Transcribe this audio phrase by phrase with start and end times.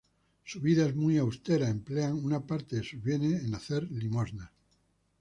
[0.45, 4.49] Su vida es muy austera, emplean una parte de sus bienes en hacer limosnas.